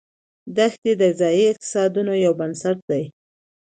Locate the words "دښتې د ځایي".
0.57-1.43